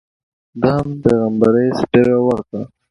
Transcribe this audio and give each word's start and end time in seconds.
ده 0.61 0.69
هم 0.77 0.89
پیغمبري 1.03 1.67
څپېړه 1.79 2.17
ورکړه. 2.27 2.61